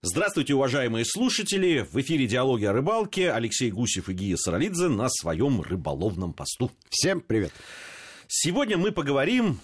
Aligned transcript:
Здравствуйте, 0.00 0.54
уважаемые 0.54 1.04
слушатели! 1.04 1.84
В 1.90 1.96
эфире 2.00 2.28
«Диалоги 2.28 2.64
о 2.64 2.72
рыбалке» 2.72 3.32
Алексей 3.32 3.72
Гусев 3.72 4.08
и 4.08 4.12
Гия 4.12 4.36
Саралидзе 4.36 4.86
на 4.86 5.08
своем 5.08 5.60
рыболовном 5.60 6.34
посту. 6.34 6.70
Всем 6.88 7.20
привет! 7.20 7.50
Сегодня 8.28 8.78
мы 8.78 8.92
поговорим 8.92 9.58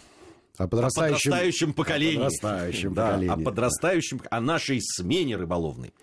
о 0.58 0.66
подрастающем, 0.66 1.14
о 1.14 1.36
подрастающем 1.36 1.72
поколении. 1.72 2.16
О 2.16 2.24
подрастающем 2.24 2.94
да, 2.94 3.06
поколении. 3.12 3.32
О 3.32 3.44
подрастающем, 3.44 4.22
о 4.28 4.40
нашей 4.40 4.80
смене 4.82 5.36
рыболовной. 5.36 5.94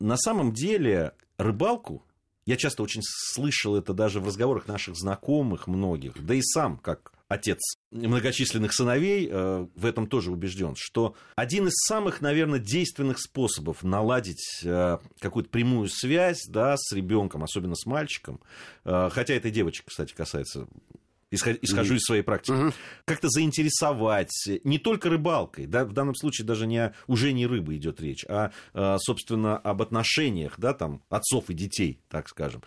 На 0.00 0.16
самом 0.16 0.54
деле 0.54 1.12
рыбалку, 1.36 2.06
я 2.46 2.56
часто 2.56 2.82
очень 2.82 3.02
слышал 3.04 3.76
это 3.76 3.92
даже 3.92 4.20
в 4.20 4.26
разговорах 4.26 4.66
наших 4.66 4.96
знакомых 4.96 5.66
многих, 5.66 6.14
да 6.24 6.32
и 6.32 6.40
сам, 6.40 6.78
как 6.78 7.12
отец 7.28 7.58
многочисленных 7.90 8.72
сыновей, 8.72 9.28
э, 9.30 9.66
в 9.74 9.86
этом 9.86 10.06
тоже 10.06 10.32
убежден, 10.32 10.74
что 10.76 11.14
один 11.36 11.68
из 11.68 11.74
самых, 11.86 12.20
наверное, 12.20 12.58
действенных 12.58 13.20
способов 13.20 13.82
наладить 13.82 14.60
э, 14.64 14.98
какую-то 15.20 15.50
прямую 15.50 15.88
связь 15.88 16.46
да, 16.48 16.76
с 16.76 16.92
ребенком, 16.92 17.44
особенно 17.44 17.74
с 17.74 17.86
мальчиком, 17.86 18.40
э, 18.84 19.10
хотя 19.12 19.34
это 19.34 19.48
и 19.48 19.50
девочек, 19.50 19.86
кстати, 19.86 20.14
касается 20.14 20.66
исхожу 21.30 21.96
из 21.96 22.04
своей 22.04 22.22
практики, 22.22 22.52
угу. 22.52 22.72
как-то 23.04 23.28
заинтересовать 23.28 24.32
не 24.64 24.78
только 24.78 25.10
рыбалкой, 25.10 25.66
да, 25.66 25.84
в 25.84 25.92
данном 25.92 26.14
случае 26.14 26.46
даже 26.46 26.66
не 26.66 26.78
о, 26.78 26.94
уже 27.06 27.34
не 27.34 27.46
рыбы 27.46 27.76
идет 27.76 28.00
речь, 28.00 28.24
а, 28.26 28.50
собственно, 28.98 29.58
об 29.58 29.82
отношениях, 29.82 30.54
да, 30.56 30.72
там, 30.72 31.02
отцов 31.10 31.50
и 31.50 31.54
детей, 31.54 32.00
так 32.08 32.30
скажем. 32.30 32.62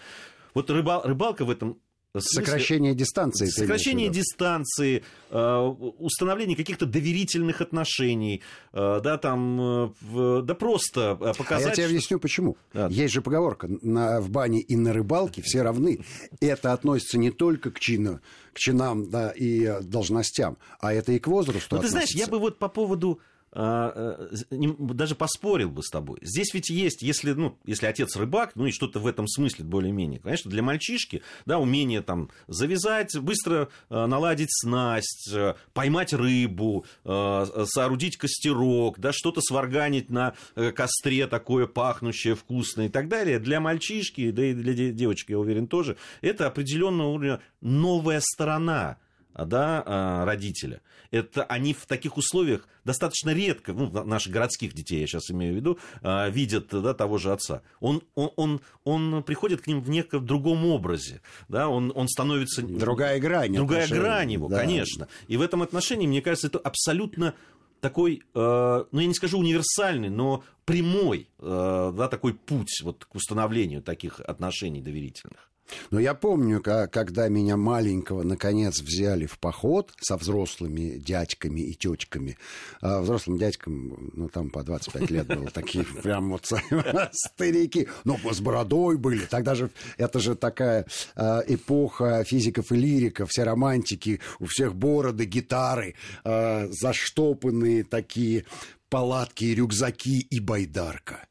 Вот 0.54 0.70
рыбал, 0.70 1.02
рыбалка 1.04 1.44
в 1.44 1.50
этом 1.50 1.80
сокращение 2.20 2.94
дистанции. 2.94 3.46
Сокращение 3.46 4.10
дистанции, 4.10 5.04
э, 5.30 5.58
установление 6.00 6.58
каких-то 6.58 6.86
доверительных 6.86 7.62
отношений, 7.62 8.42
э, 8.74 9.00
да, 9.02 9.18
там, 9.18 9.94
э, 10.14 10.42
да 10.44 10.56
просто 10.56 11.16
показать... 11.38 11.68
А 11.68 11.70
я 11.70 11.76
тебе 11.76 11.86
объясню, 11.86 12.20
почему. 12.20 12.58
Да. 12.74 12.88
Есть 12.88 13.14
же 13.14 13.22
поговорка, 13.22 13.70
на, 13.82 14.20
в 14.20 14.30
бане 14.30 14.60
и 14.60 14.76
на 14.76 14.94
рыбалке 14.94 15.42
все 15.42 15.62
равны. 15.62 16.04
Это 16.42 16.74
относится 16.74 17.18
не 17.18 17.32
только 17.32 17.72
к 17.72 17.80
чину, 17.80 18.20
к 18.54 18.60
чинам 18.60 19.10
да, 19.10 19.32
и 19.32 19.82
должностям, 19.82 20.58
а 20.80 20.94
это 20.94 21.14
и 21.14 21.20
к 21.20 21.28
возрасту 21.28 21.78
Ну, 21.78 21.82
ты 21.82 21.90
знаешь, 21.90 22.12
я 22.14 22.28
бы 22.28 22.40
вот 22.40 22.60
по 22.60 22.68
поводу 22.68 23.22
даже 23.54 25.16
поспорил 25.16 25.70
бы 25.70 25.84
с 25.84 25.90
тобой. 25.90 26.20
Здесь 26.22 26.54
ведь 26.54 26.70
есть, 26.70 27.02
если, 27.02 27.34
ну, 27.34 27.58
если 27.66 27.86
отец 27.86 28.16
рыбак, 28.16 28.52
ну 28.56 28.66
и 28.66 28.72
что-то 28.72 29.00
в 29.00 29.08
этом 29.08 29.28
смысле 29.28 29.66
более-менее, 29.66 30.20
конечно, 30.20 30.50
для 30.50 30.64
мальчишки, 30.64 31.22
да, 31.46 31.60
умение 31.60 32.02
там 32.02 32.30
завязать, 32.48 33.18
быстро 33.20 33.70
э, 33.90 34.06
наладить 34.06 34.52
снасть, 34.52 35.30
э, 35.34 35.56
поймать 35.74 36.14
рыбу, 36.14 36.86
соорудить 37.04 38.18
костерок, 38.18 39.00
да, 39.00 39.12
что-то 39.14 39.42
сварганить 39.42 40.10
на 40.10 40.34
костре 40.76 41.28
такое 41.28 41.68
пахнущее, 41.68 42.36
вкусное 42.36 42.86
и 42.88 42.90
так 42.90 43.08
далее, 43.08 43.40
для 43.40 43.60
мальчишки, 43.60 44.32
да 44.32 44.46
и 44.46 44.54
для 44.54 44.92
девочек, 44.92 45.30
я 45.30 45.40
уверен, 45.40 45.68
тоже, 45.68 45.98
это 46.22 46.48
определенного 46.48 47.10
уровня 47.10 47.42
новая 47.62 48.22
сторона 48.22 48.98
да, 49.34 49.84
а, 49.86 50.26
родителя. 50.26 50.82
Это 51.12 51.44
они 51.44 51.74
в 51.74 51.86
таких 51.86 52.18
условиях 52.18 52.68
достаточно 52.86 53.32
редко, 53.32 53.74
ну, 53.74 53.90
наших 54.04 54.32
городских 54.32 54.74
детей, 54.74 55.02
я 55.02 55.08
сейчас 55.08 55.30
имею 55.32 55.54
в 55.54 55.56
виду, 55.56 55.80
а, 56.02 56.30
видят 56.30 56.68
да, 56.70 56.94
того 56.94 57.18
же 57.18 57.32
отца. 57.32 57.62
Он, 57.80 58.02
он, 58.16 58.32
он, 58.36 58.62
он 58.84 59.24
приходит 59.24 59.62
к 59.62 59.68
ним 59.68 59.82
в 59.82 59.90
неком 59.90 60.26
другом 60.26 60.66
образе, 60.66 61.22
да, 61.48 61.70
он, 61.70 61.92
он 61.96 62.08
становится... 62.08 62.62
Другая 62.62 63.20
грань. 63.20 63.54
Другая 63.54 63.88
грань 63.88 64.32
его, 64.32 64.48
да. 64.48 64.60
конечно. 64.60 65.08
И 65.28 65.38
в 65.38 65.42
этом 65.42 65.62
отношении, 65.62 66.08
мне 66.08 66.22
кажется, 66.22 66.48
это 66.48 66.60
абсолютно 66.60 67.34
такой, 67.82 68.22
э, 68.34 68.86
ну 68.92 69.00
я 69.00 69.08
не 69.08 69.14
скажу 69.14 69.40
универсальный, 69.40 70.10
но 70.10 70.44
прямой, 70.66 71.28
э, 71.40 71.94
да, 71.96 72.08
такой 72.08 72.34
путь 72.34 72.82
вот 72.84 73.06
к 73.06 73.16
установлению 73.16 73.82
таких 73.82 74.20
отношений 74.22 74.82
доверительных. 74.82 75.51
Но 75.90 76.00
я 76.00 76.14
помню, 76.14 76.62
когда 76.62 77.28
меня 77.28 77.58
маленького 77.58 78.24
наконец 78.24 78.82
взяли 78.82 79.26
в 79.26 79.40
поход 79.40 79.94
со 80.00 80.18
взрослыми 80.18 80.98
дядьками 80.98 81.62
и 81.62 81.74
тетьками. 81.74 82.38
А 82.82 83.02
взрослым 83.02 83.38
дядькам, 83.38 84.12
ну, 84.14 84.30
там 84.30 84.50
по 84.50 84.64
25 84.64 85.10
лет 85.12 85.28
было, 85.28 85.50
такие 85.50 85.84
прям 86.04 86.32
вот 86.32 86.46
старики. 87.12 87.88
Ну, 88.04 88.18
с 88.32 88.40
бородой 88.40 88.98
были. 88.98 89.26
Тогда 89.26 89.56
же, 89.56 89.70
это 89.98 90.20
же 90.20 90.36
такая 90.36 90.86
а, 91.16 91.42
эпоха 91.48 92.24
физиков 92.24 92.72
и 92.72 92.76
лириков, 92.76 93.30
все 93.30 93.44
романтики, 93.44 94.20
у 94.40 94.46
всех 94.46 94.76
бороды, 94.76 95.26
гитары, 95.26 95.96
а, 96.24 96.68
заштопанные 96.70 97.84
такие 97.84 98.46
палатки, 98.90 99.46
рюкзаки 99.46 100.20
и 100.20 100.40
байдарка. 100.40 101.26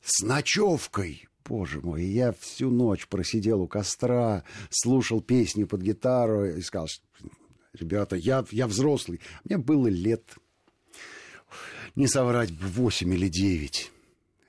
С 0.00 0.22
ночевкой 0.22 1.27
боже 1.48 1.80
мой, 1.80 2.04
я 2.04 2.32
всю 2.32 2.70
ночь 2.70 3.08
просидел 3.08 3.62
у 3.62 3.66
костра, 3.66 4.44
слушал 4.70 5.20
песни 5.20 5.64
под 5.64 5.80
гитару 5.80 6.44
и 6.44 6.60
сказал, 6.60 6.88
ребята, 7.72 8.16
я, 8.16 8.44
я 8.50 8.66
взрослый. 8.66 9.20
Мне 9.44 9.58
было 9.58 9.88
лет, 9.88 10.36
не 11.96 12.06
соврать, 12.06 12.50
8 12.50 13.14
или 13.14 13.28
9 13.28 13.92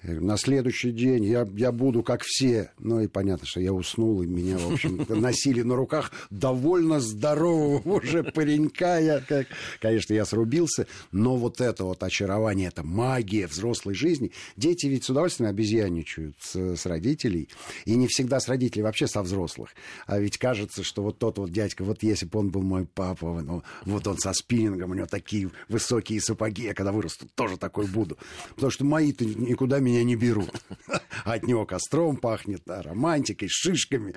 на 0.01 0.37
следующий 0.37 0.91
день 0.91 1.25
я, 1.25 1.45
я 1.55 1.71
буду 1.73 2.03
как 2.03 2.23
все. 2.23 2.71
Ну 2.79 3.01
и 3.01 3.07
понятно, 3.07 3.45
что 3.45 3.59
я 3.59 3.73
уснул, 3.73 4.21
и 4.21 4.27
меня, 4.27 4.57
в 4.57 4.71
общем, 4.71 5.05
носили 5.09 5.61
на 5.61 5.75
руках 5.75 6.11
довольно 6.29 7.01
здорового 7.01 7.81
уже 7.97 8.23
паренька. 8.23 8.99
Я, 8.99 9.19
как, 9.19 9.47
конечно, 9.81 10.13
я 10.13 10.23
срубился, 10.25 10.87
но 11.11 11.35
вот 11.35 11.59
это 11.59 11.83
вот 11.83 12.01
очарование, 12.01 12.69
это 12.69 12.83
магия 12.83 13.47
взрослой 13.47 13.93
жизни. 13.93 14.31
Дети 14.55 14.85
ведь 14.85 15.03
с 15.03 15.09
удовольствием 15.09 15.49
обезьяничают 15.49 16.37
с, 16.39 16.55
с 16.55 16.85
родителей, 16.85 17.49
и 17.83 17.95
не 17.95 18.07
всегда 18.07 18.39
с 18.39 18.47
родителей, 18.47 18.83
вообще 18.83 19.07
со 19.07 19.21
взрослых. 19.21 19.71
А 20.05 20.17
ведь 20.17 20.37
кажется, 20.37 20.83
что 20.83 21.03
вот 21.03 21.19
тот 21.19 21.39
вот 21.39 21.51
дядька, 21.51 21.83
вот 21.83 22.03
если 22.03 22.25
бы 22.25 22.39
он 22.39 22.51
был 22.51 22.61
мой 22.61 22.85
папа, 22.85 23.41
ну, 23.41 23.63
вот 23.83 24.07
он 24.07 24.17
со 24.17 24.31
спиннингом, 24.31 24.91
у 24.91 24.93
него 24.93 25.07
такие 25.07 25.49
высокие 25.67 26.21
сапоги, 26.21 26.63
я 26.63 26.73
когда 26.73 26.93
вырасту, 26.93 27.27
тоже 27.35 27.57
такой 27.57 27.85
буду. 27.85 28.17
Потому 28.55 28.71
что 28.71 28.85
мои-то 28.85 29.25
никуда 29.25 29.79
меня 29.89 30.03
не 30.03 30.15
берут. 30.15 30.61
От 31.25 31.43
него 31.47 31.65
костром 31.65 32.17
пахнет, 32.17 32.61
да, 32.65 32.81
романтикой, 32.81 33.47
шишками. 33.49 34.15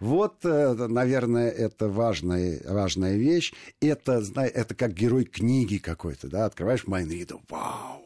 Вот, 0.00 0.44
э, 0.44 0.74
наверное, 0.74 1.50
это 1.50 1.88
важная, 1.88 2.60
важная 2.64 3.16
вещь. 3.16 3.52
Это, 3.80 4.22
это 4.36 4.74
как 4.74 4.92
герой 4.92 5.24
книги 5.24 5.78
какой-то, 5.78 6.28
да, 6.28 6.44
открываешь 6.44 6.86
Майнрида, 6.86 7.38
вау, 7.48 8.03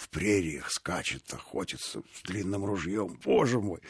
в 0.00 0.08
прериях 0.08 0.70
скачет, 0.70 1.22
охотится 1.30 2.02
с 2.14 2.22
длинным 2.26 2.64
ружьем. 2.64 3.18
Боже 3.22 3.60
мой! 3.60 3.80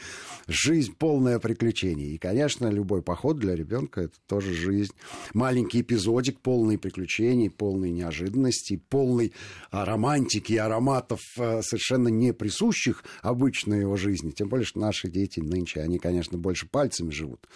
Жизнь 0.48 0.92
полная 0.98 1.38
приключений. 1.38 2.14
И, 2.14 2.18
конечно, 2.18 2.66
любой 2.66 3.00
поход 3.00 3.38
для 3.38 3.54
ребенка 3.54 4.02
это 4.02 4.16
тоже 4.26 4.52
жизнь. 4.52 4.92
Маленький 5.34 5.82
эпизодик, 5.82 6.40
полный 6.40 6.78
приключений, 6.78 7.48
полный 7.48 7.90
неожиданностей, 7.92 8.78
полный 8.78 9.32
романтики 9.70 10.54
и 10.54 10.56
ароматов, 10.56 11.20
э, 11.38 11.62
совершенно 11.62 12.08
не 12.08 12.32
присущих 12.32 13.04
обычной 13.22 13.80
его 13.80 13.96
жизни. 13.96 14.32
Тем 14.32 14.48
более, 14.48 14.66
что 14.66 14.80
наши 14.80 15.08
дети 15.08 15.38
нынче, 15.38 15.80
они, 15.80 16.00
конечно, 16.00 16.38
больше 16.38 16.66
пальцами 16.66 17.10
живут, 17.10 17.46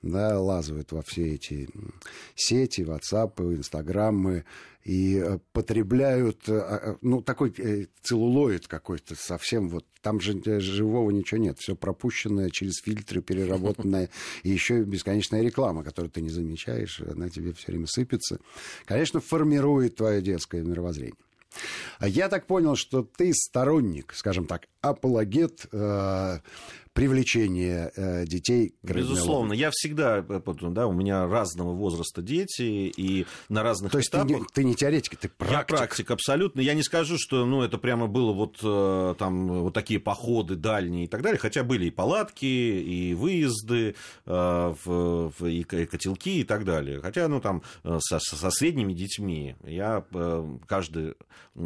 да, 0.00 0.40
лазают 0.40 0.92
во 0.92 1.02
все 1.02 1.34
эти 1.34 1.68
сети, 2.34 2.80
WhatsApp, 2.80 3.38
Инстаграмы, 3.54 4.46
и 4.88 5.22
э, 5.22 5.38
потребляют, 5.52 6.48
э, 6.48 6.58
а, 6.58 6.96
ну, 7.02 7.20
такой 7.20 7.52
э, 7.58 7.88
целлулоид 8.00 8.68
какой-то 8.68 9.16
совсем 9.16 9.68
вот, 9.68 9.84
там 10.00 10.18
же 10.18 10.40
живого 10.60 11.10
ничего 11.10 11.38
нет, 11.38 11.58
все 11.58 11.76
пропущенное 11.76 12.48
через 12.48 12.78
фильтры, 12.82 13.20
переработанное, 13.20 14.08
и 14.44 14.48
еще 14.48 14.82
бесконечная 14.84 15.42
реклама, 15.42 15.84
которую 15.84 16.10
ты 16.10 16.22
не 16.22 16.30
замечаешь, 16.30 17.02
она 17.02 17.28
тебе 17.28 17.52
все 17.52 17.72
время 17.72 17.86
сыпется. 17.86 18.38
Конечно, 18.86 19.20
формирует 19.20 19.96
твое 19.96 20.22
детское 20.22 20.62
мировоззрение. 20.62 21.16
Я 22.00 22.30
так 22.30 22.46
понял, 22.46 22.74
что 22.74 23.02
ты 23.02 23.34
сторонник, 23.34 24.14
скажем 24.14 24.46
так, 24.46 24.68
апологет 24.90 25.66
э, 25.72 26.38
привлечение 26.98 27.92
э, 27.94 28.26
детей 28.26 28.74
к 28.82 28.92
Безусловно, 28.92 29.52
я 29.52 29.70
всегда, 29.72 30.18
э, 30.18 30.40
да, 30.70 30.88
у 30.88 30.92
меня 30.92 31.28
разного 31.28 31.72
возраста 31.72 32.22
дети, 32.22 32.62
и 32.62 33.24
на 33.48 33.62
разных 33.62 33.92
То 33.92 33.98
есть 33.98 34.10
этапах... 34.10 34.26
Ты 34.26 34.34
не, 34.34 34.46
ты 34.52 34.64
не 34.64 34.74
теоретик, 34.74 35.16
ты 35.16 35.28
практик. 35.28 35.70
Я 35.70 35.76
практик, 35.76 36.10
абсолютно. 36.10 36.60
Я 36.60 36.74
не 36.74 36.82
скажу, 36.82 37.14
что 37.16 37.46
ну, 37.46 37.62
это 37.62 37.78
прямо 37.78 38.08
было 38.08 38.32
вот 38.32 38.58
э, 38.64 39.14
там 39.16 39.46
вот 39.46 39.74
такие 39.74 40.00
походы 40.00 40.56
дальние 40.56 41.04
и 41.04 41.06
так 41.06 41.22
далее, 41.22 41.38
хотя 41.38 41.62
были 41.62 41.86
и 41.86 41.90
палатки, 41.90 42.44
и 42.44 43.14
выезды, 43.14 43.94
в, 44.24 45.32
в, 45.38 45.46
и 45.46 45.62
котелки 45.62 46.40
и 46.40 46.44
так 46.44 46.64
далее. 46.64 47.00
Хотя, 47.00 47.28
ну, 47.28 47.40
там, 47.40 47.62
со, 48.00 48.18
со 48.18 48.50
средними 48.50 48.92
детьми 48.92 49.54
я 49.64 50.04
каждый, 50.66 51.14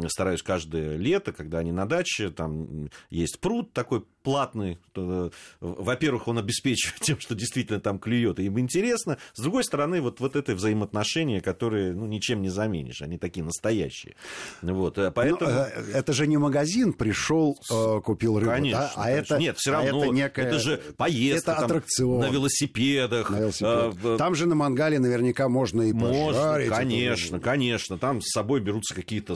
стараюсь 0.09 0.43
каждое 0.43 0.95
лето, 0.95 1.31
когда 1.31 1.57
они 1.57 1.71
на 1.71 1.87
даче, 1.87 2.29
там, 2.29 2.89
есть 3.13 3.39
пруд 3.39 3.73
такой 3.73 4.03
платный. 4.23 4.79
Э, 4.95 5.29
во-первых, 5.59 6.27
он 6.27 6.39
обеспечивает 6.39 6.99
тем, 7.01 7.19
что 7.19 7.35
действительно 7.35 7.79
там 7.79 7.99
клюет, 7.99 8.39
и 8.39 8.45
им 8.45 8.59
интересно. 8.59 9.17
С 9.33 9.41
другой 9.41 9.63
стороны, 9.63 10.01
вот, 10.01 10.19
вот 10.19 10.35
это 10.35 10.55
взаимоотношения, 10.55 11.41
которые 11.41 11.93
ну, 11.93 12.05
ничем 12.07 12.41
не 12.41 12.49
заменишь, 12.49 13.01
они 13.01 13.17
такие 13.17 13.43
настоящие. 13.43 14.15
Вот, 14.61 14.97
э, 14.97 15.11
поэтому... 15.11 15.51
Но, 15.51 15.65
э, 15.65 15.91
это 15.93 16.13
же 16.13 16.25
не 16.25 16.37
магазин 16.37 16.93
пришел, 16.93 17.57
купил 18.03 18.39
рыбу, 18.39 18.51
конечно, 18.51 18.79
да? 18.79 18.91
а 18.95 19.03
конечно. 19.03 19.33
это 19.33 19.41
Нет, 19.41 19.57
все 19.57 19.71
равно, 19.71 20.01
а 20.01 20.05
это, 20.05 20.13
некая... 20.13 20.45
это 20.47 20.59
же 20.59 20.77
поездка 20.97 21.51
это 21.51 21.65
аттракцион. 21.65 22.21
на 22.21 22.29
велосипедах. 22.29 23.29
На 23.29 23.39
велосипед. 23.39 23.97
а, 24.03 24.17
там 24.17 24.35
же 24.35 24.45
на 24.45 24.55
мангале 24.55 24.99
наверняка 24.99 25.49
можно 25.49 25.81
и 25.81 25.93
пожарить. 25.93 26.69
Можно, 26.69 26.75
конечно, 26.75 27.39
конечно. 27.39 27.97
Там 27.97 28.21
с 28.21 28.31
собой 28.31 28.61
берутся 28.61 28.95
какие-то 28.95 29.35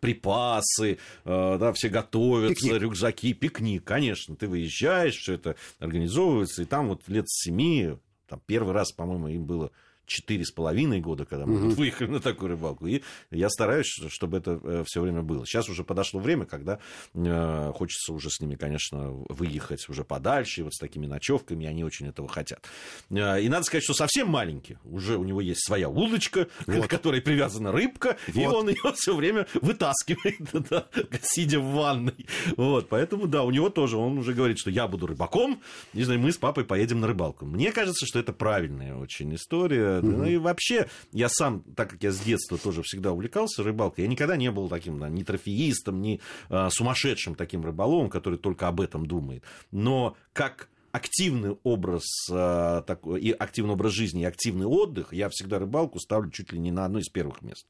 припасы, 0.00 0.98
да, 1.24 1.72
все 1.72 1.88
готовятся, 1.88 2.66
пикник. 2.66 2.80
Рюкзаки, 2.88 3.34
пикник, 3.34 3.84
конечно 3.84 4.34
ты 4.34 4.48
выезжаешь, 4.48 5.16
все 5.16 5.34
это 5.34 5.56
организовывается, 5.78 6.62
и 6.62 6.64
там 6.64 6.88
вот 6.88 7.02
лет 7.08 7.28
семи, 7.28 7.96
там 8.26 8.40
первый 8.46 8.72
раз, 8.72 8.92
по-моему, 8.92 9.28
им 9.28 9.44
было 9.44 9.70
четыре 10.08 10.44
с 10.44 10.50
половиной 10.50 11.00
года, 11.00 11.24
когда 11.24 11.46
мы 11.46 11.68
угу. 11.68 11.74
выехали 11.74 12.08
на 12.08 12.20
такую 12.20 12.50
рыбалку. 12.50 12.86
И 12.86 13.02
я 13.30 13.48
стараюсь, 13.48 13.86
чтобы 14.08 14.38
это 14.38 14.60
э, 14.62 14.84
все 14.86 15.00
время 15.00 15.22
было. 15.22 15.46
Сейчас 15.46 15.68
уже 15.68 15.84
подошло 15.84 16.20
время, 16.20 16.46
когда 16.46 16.80
э, 17.14 17.72
хочется 17.74 18.12
уже 18.12 18.30
с 18.30 18.40
ними, 18.40 18.56
конечно, 18.56 19.10
выехать 19.28 19.88
уже 19.88 20.04
подальше, 20.04 20.64
вот 20.64 20.74
с 20.74 20.78
такими 20.78 21.06
ночевками, 21.06 21.66
они 21.66 21.84
очень 21.84 22.08
этого 22.08 22.28
хотят. 22.28 22.64
Э, 23.10 23.40
и 23.40 23.48
надо 23.48 23.64
сказать, 23.64 23.84
что 23.84 23.94
совсем 23.94 24.28
маленький. 24.28 24.78
Уже 24.84 25.16
у 25.16 25.24
него 25.24 25.40
есть 25.40 25.64
своя 25.64 25.88
удочка, 25.88 26.48
вот. 26.66 26.86
к 26.86 26.90
которой 26.90 27.20
привязана 27.20 27.70
рыбка, 27.70 28.16
вот. 28.28 28.36
и 28.36 28.46
он 28.46 28.68
ее 28.68 28.92
все 28.94 29.14
время 29.14 29.46
вытаскивает, 29.60 30.40
да, 30.70 30.88
сидя 31.22 31.60
в 31.60 31.72
ванной. 31.72 32.26
Вот, 32.56 32.88
поэтому, 32.88 33.26
да, 33.26 33.42
у 33.42 33.50
него 33.50 33.68
тоже, 33.68 33.96
он 33.96 34.18
уже 34.18 34.32
говорит, 34.32 34.58
что 34.58 34.70
я 34.70 34.88
буду 34.88 35.06
рыбаком, 35.06 35.62
не 35.92 36.04
знаю, 36.04 36.20
мы 36.20 36.32
с 36.32 36.38
папой 36.38 36.64
поедем 36.64 37.00
на 37.00 37.06
рыбалку. 37.06 37.44
Мне 37.44 37.72
кажется, 37.72 38.06
что 38.06 38.18
это 38.18 38.32
правильная 38.32 38.96
очень 38.96 39.34
история 39.34 39.97
Угу. 40.00 40.16
Ну 40.16 40.24
и 40.24 40.36
вообще, 40.36 40.88
я 41.12 41.28
сам, 41.28 41.62
так 41.74 41.90
как 41.90 42.02
я 42.02 42.10
с 42.10 42.20
детства 42.20 42.58
тоже 42.58 42.82
всегда 42.82 43.12
увлекался 43.12 43.62
рыбалкой, 43.62 44.04
я 44.04 44.10
никогда 44.10 44.36
не 44.36 44.50
был 44.50 44.68
таким 44.68 44.98
да, 44.98 45.08
ни 45.08 45.22
трофеистом, 45.22 46.00
ни 46.00 46.20
а, 46.48 46.70
сумасшедшим 46.70 47.34
таким 47.34 47.64
рыболовом, 47.64 48.10
который 48.10 48.38
только 48.38 48.68
об 48.68 48.80
этом 48.80 49.06
думает. 49.06 49.44
Но 49.70 50.16
как 50.32 50.68
активный 50.92 51.56
образ 51.62 52.04
э, 52.30 52.82
такой, 52.86 53.20
и 53.20 53.30
активный 53.30 53.74
образ 53.74 53.92
жизни, 53.92 54.22
и 54.22 54.24
активный 54.24 54.66
отдых, 54.66 55.12
я 55.12 55.28
всегда 55.28 55.58
рыбалку 55.58 55.98
ставлю 55.98 56.30
чуть 56.30 56.52
ли 56.52 56.58
не 56.58 56.70
на 56.70 56.86
одно 56.86 56.98
из 56.98 57.08
первых 57.08 57.42
мест. 57.42 57.66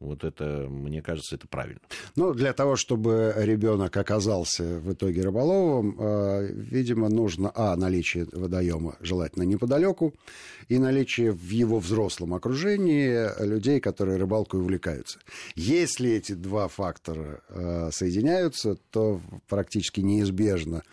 Вот 0.00 0.22
это, 0.22 0.68
мне 0.68 1.02
кажется, 1.02 1.34
это 1.34 1.48
правильно. 1.48 1.80
Ну, 2.14 2.32
для 2.32 2.52
того, 2.52 2.76
чтобы 2.76 3.34
ребенок 3.36 3.96
оказался 3.96 4.78
в 4.78 4.92
итоге 4.92 5.22
рыболовом, 5.22 5.96
э, 5.98 6.52
видимо, 6.52 7.08
нужно, 7.08 7.50
а, 7.52 7.74
наличие 7.74 8.28
водоема 8.30 8.96
желательно 9.00 9.42
неподалеку, 9.42 10.14
и 10.68 10.78
наличие 10.78 11.32
в 11.32 11.50
его 11.50 11.80
взрослом 11.80 12.34
окружении 12.34 13.44
людей, 13.44 13.80
которые 13.80 14.18
рыбалкой 14.18 14.60
увлекаются. 14.60 15.18
Если 15.56 16.12
эти 16.12 16.32
два 16.32 16.68
фактора 16.68 17.40
э, 17.48 17.90
соединяются, 17.92 18.76
то 18.90 19.20
практически 19.48 20.00
неизбежно 20.00 20.84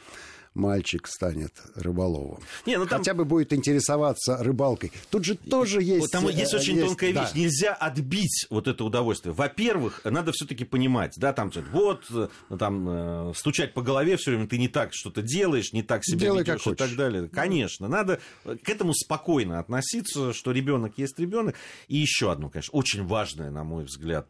мальчик 0.56 1.08
станет 1.08 1.54
рыболовом. 1.76 2.42
Не, 2.66 2.78
ну 2.78 2.86
там... 2.86 3.00
Хотя 3.00 3.14
бы 3.14 3.26
будет 3.26 3.54
интересоваться 3.54 4.38
рыбалкой. 4.42 4.92
Тут 5.12 5.26
же 5.26 5.36
тоже 5.36 5.84
есть... 5.84 6.02
Вот 6.02 6.12
там 6.12 6.28
есть 6.30 6.54
очень 6.54 6.76
есть, 6.76 6.88
тонкая 6.88 7.14
да. 7.14 7.24
вещь. 7.24 7.34
Нельзя 7.36 7.74
отбить 7.74 8.48
вот 8.50 8.68
это 8.68 8.84
удовольствие. 8.84 9.34
Во-первых, 9.34 10.02
надо 10.04 10.32
все-таки 10.32 10.66
понимать, 10.66 11.14
да, 11.18 11.34
там 11.34 11.52
вот, 11.72 12.06
э, 12.10 12.28
там, 12.58 12.86
э, 12.90 13.34
стучать 13.36 13.74
по 13.74 13.82
голове 13.82 14.18
все 14.18 14.32
время, 14.32 14.48
ты 14.48 14.58
не 14.58 14.68
так 14.68 14.92
что-то 14.94 15.22
делаешь, 15.22 15.74
не 15.74 15.84
так 15.84 16.04
себя 16.04 16.20
Делай 16.20 16.44
ведешь 16.44 16.66
и 16.66 16.76
так 16.76 16.96
далее. 16.96 17.28
Конечно, 17.28 17.88
надо 17.88 18.20
к 18.44 18.70
этому 18.70 18.94
спокойно 18.94 19.60
относиться, 19.60 20.34
что 20.34 20.52
ребенок 20.52 20.98
есть 20.98 21.20
ребенок. 21.20 21.56
И 21.88 21.98
еще 21.98 22.32
одно, 22.32 22.50
конечно, 22.50 22.72
очень 22.72 23.06
важное, 23.06 23.52
на 23.52 23.64
мой 23.64 23.84
взгляд, 23.84 24.28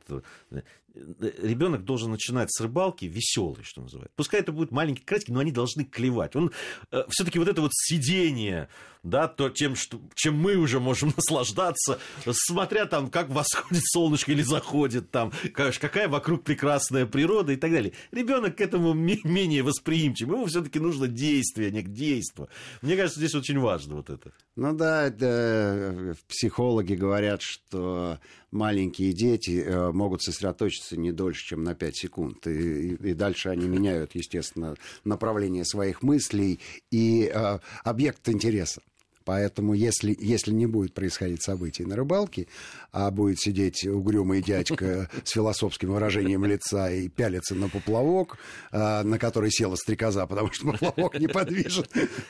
ребенок 0.95 1.83
должен 1.83 2.12
начинать 2.12 2.51
с 2.51 2.62
рыбалки 2.62 3.06
веселый, 3.06 3.63
что 3.63 3.81
называется. 3.81 4.13
Пускай 4.15 4.39
это 4.39 4.51
будет 4.51 4.71
маленький 4.71 5.03
кратики, 5.03 5.31
но 5.31 5.39
они 5.39 5.51
должны 5.51 5.83
клевать. 5.83 6.36
Он 6.36 6.51
э, 6.92 7.03
все-таки 7.09 7.39
вот 7.39 7.47
это 7.47 7.62
вот 7.62 7.71
сидение, 7.74 8.69
да, 9.03 9.27
то 9.27 9.50
тем, 9.50 9.75
что, 9.75 10.00
чем 10.15 10.36
мы 10.36 10.56
уже 10.56 10.80
можем 10.80 11.13
наслаждаться, 11.15 12.00
смотря 12.31 12.86
там, 12.86 13.09
как 13.09 13.30
восходит 13.30 13.83
солнышко 13.86 14.31
или 14.31 14.42
заходит 14.42 15.12
там, 15.12 15.31
какая 15.53 16.07
вокруг 16.07 16.44
прекрасная 16.44 17.06
природа 17.06 17.53
и 17.53 17.57
так 17.57 17.71
далее. 17.71 17.94
Ребенок 18.12 18.57
к 18.57 18.62
этому 18.62 18.94
менее 18.94 19.63
восприимчив. 19.63 20.27
Ему 20.27 20.45
все-таки 20.45 20.80
нужно 20.80 21.07
действие, 21.07 21.69
а 21.69 21.71
не 21.71 21.81
действо. 21.81 22.47
Мне 22.81 22.95
кажется, 22.95 23.19
здесь 23.19 23.36
очень 23.36 23.59
важно 23.59 23.95
вот 23.95 24.09
это. 24.09 24.31
Ну 24.56 24.74
да, 24.74 25.07
это, 25.07 26.15
психологи 26.27 26.94
говорят, 26.94 27.42
что 27.42 28.19
маленькие 28.51 29.13
дети 29.13 29.63
э, 29.65 29.92
могут 29.92 30.24
сосредоточиться 30.24 30.84
не 30.91 31.11
дольше, 31.11 31.45
чем 31.45 31.63
на 31.63 31.75
5 31.75 31.95
секунд. 31.95 32.47
И, 32.47 32.95
и 32.95 33.13
дальше 33.13 33.49
они 33.49 33.67
меняют, 33.67 34.15
естественно, 34.15 34.75
направление 35.03 35.65
своих 35.65 36.03
мыслей 36.03 36.59
и 36.91 37.31
э, 37.33 37.59
объект 37.83 38.27
интереса. 38.29 38.81
Поэтому 39.25 39.74
если, 39.74 40.16
если 40.19 40.51
не 40.51 40.68
будет 40.68 40.94
происходить 40.94 41.42
событий 41.42 41.83
на 41.83 41.95
рыбалке, 41.95 42.48
а 42.92 43.10
будет 43.12 43.39
сидеть 43.39 43.86
угрюмый 43.86 44.42
дядька 44.42 45.10
с 45.24 45.31
философским 45.31 45.92
выражением 45.92 46.45
лица 46.45 46.92
и 46.92 47.10
пялиться 47.10 47.56
на 47.56 47.68
поплавок, 47.68 48.38
а, 48.72 49.04
на 49.04 49.18
который 49.18 49.51
села 49.51 49.75
стрекоза, 49.75 50.27
потому 50.27 50.51
что 50.54 50.72
поплавок 50.72 51.19
неподвижен, 51.19 51.86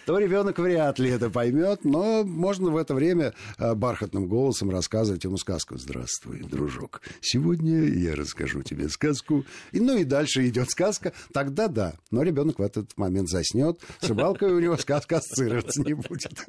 то 0.06 0.18
ребенок 0.18 0.58
вряд 0.58 0.98
ли 0.98 1.10
это 1.10 1.30
поймет, 1.30 1.84
но 1.84 2.24
можно 2.24 2.72
в 2.72 2.78
это 2.78 2.96
время 2.96 3.34
а, 3.58 3.76
бархатным 3.76 4.28
голосом 4.28 4.70
рассказывать 4.70 5.26
ему 5.26 5.38
сказку. 5.38 5.78
Здравствуй, 5.78 6.40
дружок. 6.44 7.02
Сегодня 7.20 7.84
я 7.84 8.16
расскажу 8.16 8.64
тебе 8.64 8.88
сказку. 8.88 9.46
И, 9.74 9.82
ну 9.82 9.98
и 9.98 10.06
дальше 10.06 10.48
идет 10.48 10.70
сказка. 10.70 11.12
Тогда 11.34 11.68
да. 11.68 11.96
Но 12.10 12.24
ребенок 12.24 12.60
в 12.60 12.62
этот 12.62 12.98
момент 12.98 13.28
заснет. 13.28 13.82
С 14.00 14.08
рыбалкой 14.08 14.54
у 14.54 14.60
него 14.60 14.78
сказка 14.78 15.18
ассоциироваться 15.18 15.82
не 15.82 15.94
будет. 15.94 16.46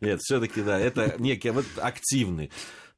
Нет, 0.00 0.20
все-таки, 0.22 0.62
да, 0.62 0.78
это 0.78 1.14
некий 1.18 1.50
вот 1.50 1.66
активный 1.76 2.50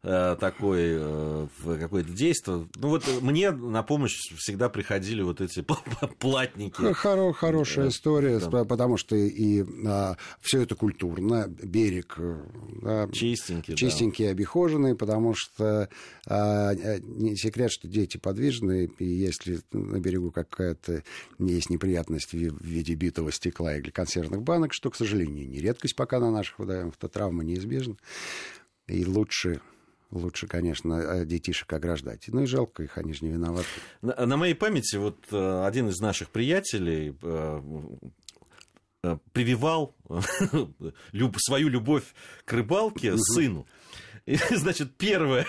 такой 0.02 0.80
э, 0.98 1.46
какое-то 1.64 2.12
действие. 2.12 2.68
Ну 2.74 2.88
вот 2.88 3.04
мне 3.20 3.52
на 3.52 3.84
помощь 3.84 4.16
всегда 4.36 4.68
приходили 4.68 5.22
вот 5.22 5.40
эти 5.40 5.64
платники. 6.18 6.92
Хоро, 6.92 7.32
хорошая 7.32 7.88
история, 7.88 8.40
да. 8.40 8.64
потому 8.64 8.96
что 8.96 9.14
и 9.14 9.64
а, 9.86 10.16
все 10.40 10.62
это 10.62 10.74
культурно, 10.74 11.46
берег 11.46 12.16
а, 12.18 13.08
чистенький, 13.12 13.76
чистенький, 13.76 14.24
да. 14.24 14.32
обихоженный, 14.32 14.96
потому 14.96 15.34
что 15.34 15.88
а, 16.26 16.74
не 16.74 17.36
секрет, 17.36 17.70
что 17.70 17.86
дети 17.86 18.16
подвижные, 18.16 18.90
и 18.98 19.04
если 19.04 19.60
на 19.70 20.00
берегу 20.00 20.32
какая-то 20.32 21.04
есть 21.38 21.70
неприятность 21.70 22.32
в 22.32 22.36
виде 22.36 22.94
битого 22.94 23.30
стекла 23.30 23.76
или 23.76 23.90
консервных 23.90 24.42
банок, 24.42 24.72
что, 24.72 24.90
к 24.90 24.96
сожалению, 24.96 25.48
не 25.48 25.60
редкость 25.60 25.94
пока 25.94 26.18
на 26.18 26.32
наших 26.32 26.58
водоемах, 26.58 26.96
то 26.96 27.06
травма 27.06 27.44
неизбежна. 27.44 27.96
И 28.88 29.06
лучше 29.06 29.60
лучше, 30.12 30.46
конечно, 30.46 30.94
э, 30.94 31.24
детишек 31.24 31.72
ограждать. 31.72 32.24
Ну 32.28 32.42
и 32.42 32.46
жалко 32.46 32.82
их, 32.82 32.98
они 32.98 33.12
же 33.12 33.24
не 33.24 33.32
виноваты. 33.32 33.66
На, 34.02 34.26
на 34.26 34.36
моей 34.36 34.54
памяти 34.54 34.96
вот 34.96 35.18
э, 35.32 35.64
один 35.66 35.88
из 35.88 35.98
наших 36.00 36.30
приятелей 36.30 37.16
э, 37.22 37.60
прививал 39.32 39.96
свою 41.38 41.68
любовь 41.68 42.04
к 42.44 42.52
рыбалке 42.52 43.16
сыну. 43.16 43.66
И, 44.26 44.36
значит, 44.50 44.96
первое, 44.96 45.46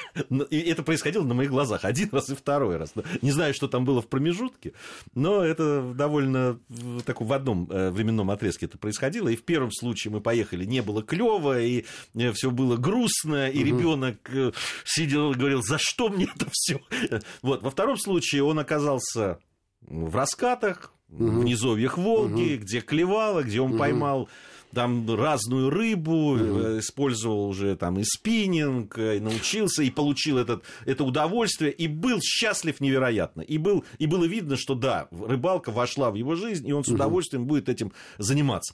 и 0.50 0.60
это 0.60 0.84
происходило 0.84 1.24
на 1.24 1.34
моих 1.34 1.50
глазах 1.50 1.86
один 1.86 2.10
раз 2.12 2.30
и 2.30 2.36
второй 2.36 2.78
раз. 2.78 2.94
Не 3.22 3.32
знаю, 3.32 3.54
что 3.54 3.68
там 3.68 3.86
было 3.86 4.02
в 4.02 4.08
промежутке, 4.08 4.74
но 5.14 5.44
это 5.44 5.94
довольно 5.96 6.60
такой 7.06 7.28
в 7.28 7.34
одном 7.34 7.68
э, 7.70 7.92
временном 7.92 8.32
отрезке 8.32 8.66
это 8.66 8.78
происходило. 8.78 9.30
И 9.30 9.36
в 9.36 9.44
первом 9.44 9.72
случае 9.72 10.12
мы 10.12 10.22
поехали, 10.22 10.66
не 10.66 10.82
было 10.82 11.04
клево, 11.04 11.62
и 11.62 11.86
э, 12.16 12.32
все 12.34 12.52
было 12.52 12.78
грустно, 12.78 13.50
и 13.50 13.60
угу. 13.60 13.68
ребенок 13.68 14.30
э, 14.34 14.52
сидел 14.86 15.32
и 15.32 15.36
говорил, 15.36 15.62
за 15.62 15.78
что 15.78 16.10
мне 16.10 16.28
это 16.36 16.48
все? 16.52 16.80
Вот. 17.42 17.62
Во 17.62 17.70
втором 17.70 17.98
случае 17.98 18.44
он 18.44 18.60
оказался 18.60 19.40
в 19.82 20.16
раскатах, 20.16 20.94
угу. 21.10 21.26
в 21.26 21.44
низовьях 21.44 21.98
Волги, 21.98 22.56
угу. 22.56 22.64
где 22.64 22.82
клевало, 22.82 23.44
где 23.44 23.62
он 23.62 23.72
угу. 23.72 23.80
поймал 23.80 24.30
там 24.74 25.10
разную 25.16 25.70
рыбу, 25.70 26.38
mm 26.38 26.80
использовал 26.80 27.48
уже 27.48 27.76
там 27.76 28.00
и 28.00 28.04
спиннинг, 28.04 28.98
и 28.98 29.20
научился, 29.20 29.84
и 29.84 29.90
получил 29.90 30.38
этот, 30.38 30.64
это 30.86 31.04
удовольствие, 31.04 31.72
и 31.72 31.88
был 31.88 32.20
счастлив 32.22 32.80
невероятно. 32.82 33.42
И, 33.42 33.58
был, 33.58 33.86
и 34.00 34.08
было 34.08 34.26
видно, 34.26 34.58
что 34.58 34.76
да, 34.76 35.08
рыбалка 35.12 35.72
вошла 35.72 36.10
в 36.12 36.16
его 36.16 36.36
жизнь, 36.36 36.68
и 36.68 36.74
он 36.74 36.84
с 36.84 36.88
удовольствием 36.88 37.44
mm 37.44 37.48
будет 37.48 37.70
этим 37.70 37.92
заниматься. 38.18 38.74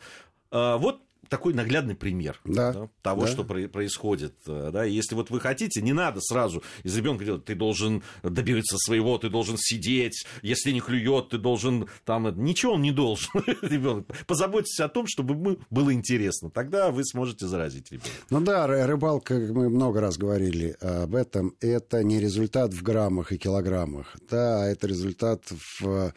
А, 0.52 0.78
вот 0.78 1.02
такой 1.30 1.54
наглядный 1.54 1.96
пример 1.96 2.40
да, 2.44 2.74
да, 2.74 2.90
того, 3.02 3.22
да. 3.22 3.28
что 3.28 3.44
происходит. 3.44 4.36
Да, 4.46 4.86
и 4.86 4.92
если 4.92 5.16
вот 5.16 5.30
вы 5.30 5.40
хотите, 5.40 5.82
не 5.82 5.94
надо 5.94 6.20
сразу 6.22 6.64
из 6.84 6.96
ребенка 6.98 7.26
делать, 7.26 7.46
ты 7.46 7.56
должен 7.56 8.04
добиться 8.24 8.78
своего, 8.78 9.18
ты 9.18 9.30
должен 9.30 9.56
сидеть, 9.58 10.26
если 10.42 10.72
не 10.72 10.82
клюет, 10.82 11.30
ты 11.30 11.38
должен 11.38 11.88
там... 12.06 12.30
Ничего 12.44 12.74
он 12.74 12.82
не 12.82 12.92
должен, 12.92 13.30
ребенок. 13.62 14.08
Позаботьтесь 14.28 14.80
о 14.80 14.90
том, 14.90 15.06
чтобы 15.08 15.36
ему 15.36 15.58
было 15.70 15.94
интересно. 15.94 16.50
Тогда 16.50 16.92
вы 16.92 17.06
сможете 17.06 17.48
заразить 17.48 17.92
ребенка. 17.92 18.10
Ну 18.30 18.42
да, 18.42 18.68
рыбалка, 18.68 19.36
мы 19.36 19.70
много 19.70 20.02
раз 20.02 20.18
говорили 20.18 20.76
об 20.82 21.16
этом, 21.16 21.56
это 21.60 22.04
не 22.04 22.20
результат 22.20 22.74
в 22.74 22.82
граммах 22.82 23.32
и 23.32 23.38
килограммах. 23.38 24.16
Да, 24.30 24.68
это 24.68 24.88
результат 24.88 25.44
в 25.80 26.14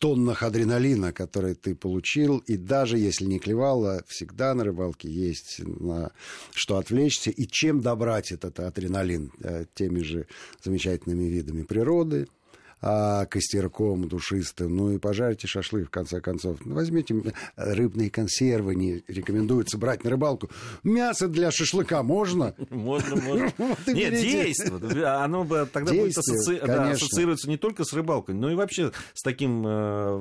тоннах 0.00 0.42
адреналина, 0.42 1.12
который 1.12 1.54
ты 1.54 1.74
получил, 1.74 2.38
и 2.38 2.56
даже 2.56 2.98
если 2.98 3.26
не 3.26 3.38
клевало, 3.38 4.02
всегда 4.08 4.54
на 4.54 4.64
рыбалке 4.64 5.08
есть 5.08 5.60
на 5.60 6.10
что 6.52 6.78
отвлечься, 6.78 7.30
и 7.30 7.46
чем 7.46 7.82
добрать 7.82 8.32
этот 8.32 8.58
адреналин 8.60 9.30
э, 9.42 9.66
теми 9.74 10.00
же 10.00 10.26
замечательными 10.64 11.24
видами 11.24 11.62
природы, 11.64 12.26
а, 12.82 13.26
костерком 13.26 14.08
душистым, 14.08 14.76
ну 14.76 14.92
и 14.92 14.98
пожарьте 14.98 15.46
шашлык, 15.46 15.88
в 15.88 15.90
конце 15.90 16.20
концов. 16.20 16.58
Возьмите 16.64 17.14
рыбные 17.56 18.10
консервы, 18.10 18.74
не 18.74 19.02
рекомендуется 19.06 19.78
брать 19.78 20.04
на 20.04 20.10
рыбалку. 20.10 20.50
Мясо 20.82 21.28
для 21.28 21.50
шашлыка 21.50 22.02
можно? 22.02 22.54
Можно, 22.70 23.16
можно. 23.16 23.52
Нет, 23.86 24.14
действует. 24.14 25.04
Оно 25.04 25.44
бы 25.44 25.68
тогда 25.70 25.92
будет 25.92 26.16
ассоциироваться 26.16 27.48
не 27.48 27.56
только 27.56 27.84
с 27.84 27.92
рыбалкой, 27.92 28.34
но 28.34 28.50
и 28.50 28.54
вообще 28.54 28.92
с 29.12 29.22
таким 29.22 29.66
э, 29.66 30.16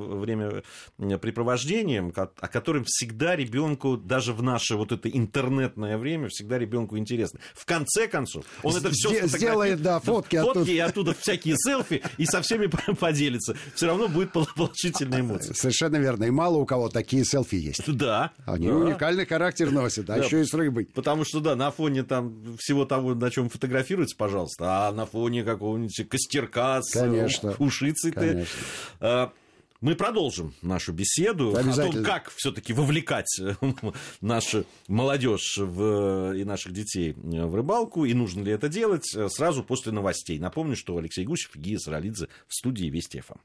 времяпрепровождением, 0.97 2.13
о 2.15 2.47
котором 2.47 2.83
всегда 2.85 3.35
ребенку, 3.35 3.97
даже 3.97 4.33
в 4.33 4.43
наше 4.43 4.75
вот 4.75 4.91
это 4.91 5.09
интернетное 5.09 5.97
время, 5.97 6.27
всегда 6.29 6.57
ребенку 6.57 6.97
интересно. 6.97 7.39
В 7.53 7.65
конце 7.65 8.07
концов, 8.07 8.45
он 8.63 8.75
это 8.75 8.89
все 8.91 9.27
сделает, 9.27 9.81
да, 9.81 9.99
фотки 9.99 10.37
Фотки 10.41 10.71
и 10.71 10.79
оттуда 10.79 11.13
всякие 11.13 11.55
селфи, 11.57 12.01
и 12.17 12.25
со 12.25 12.41
всеми 12.49 12.67
поделится. 12.99 13.55
Все 13.75 13.87
равно 13.87 14.07
будет 14.07 14.31
положительная 14.31 15.21
эмоция. 15.21 15.53
Совершенно 15.53 15.97
верно. 15.97 16.25
И 16.25 16.31
мало 16.31 16.57
у 16.57 16.65
кого 16.65 16.89
такие 16.89 17.23
селфи 17.23 17.55
есть. 17.55 17.91
Да. 17.95 18.31
Они 18.45 18.67
да. 18.67 18.75
уникальный 18.75 19.25
характер 19.25 19.71
носят, 19.71 20.09
а 20.09 20.17
да. 20.17 20.23
еще 20.23 20.41
и 20.41 20.45
с 20.45 20.53
рыбой. 20.53 20.85
Потому 20.93 21.23
что, 21.25 21.39
да, 21.39 21.55
на 21.55 21.71
фоне 21.71 22.03
там 22.03 22.57
всего 22.57 22.85
того, 22.85 23.13
на 23.13 23.29
чем 23.29 23.49
фотографируется, 23.49 24.15
пожалуйста, 24.17 24.87
а 24.87 24.91
на 24.91 25.05
фоне 25.05 25.43
какого-нибудь 25.43 26.09
костерка 26.09 26.81
с 26.81 26.91
Конечно. 26.91 27.55
ушицей 27.59 28.11
ты. 28.11 28.47
Мы 29.81 29.95
продолжим 29.95 30.53
нашу 30.61 30.93
беседу 30.93 31.55
о 31.55 31.63
том, 31.63 32.03
как 32.03 32.31
все-таки 32.35 32.73
вовлекать 32.73 33.39
нашу 34.21 34.65
молодежь 34.87 35.57
в, 35.57 36.33
и 36.35 36.43
наших 36.43 36.73
детей 36.73 37.13
в 37.15 37.55
рыбалку, 37.55 38.05
и 38.05 38.13
нужно 38.13 38.43
ли 38.43 38.51
это 38.51 38.69
делать 38.69 39.05
сразу 39.29 39.63
после 39.63 39.91
новостей. 39.91 40.39
Напомню, 40.39 40.75
что 40.75 40.97
Алексей 40.97 41.25
Гусев 41.25 41.55
и 41.55 41.59
Гия 41.59 41.77
Саралидзе 41.77 42.27
в 42.47 42.53
студии 42.53 42.87
Вести 42.87 43.21
ФМ. 43.21 43.39